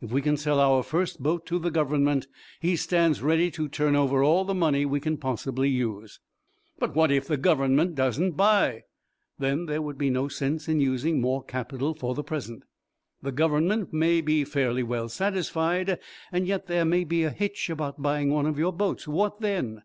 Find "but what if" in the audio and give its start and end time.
6.80-7.28